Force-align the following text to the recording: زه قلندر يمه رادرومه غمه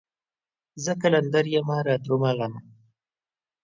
زه 0.83 0.91
قلندر 1.01 1.45
يمه 1.55 1.77
رادرومه 1.87 2.31
غمه 2.37 2.61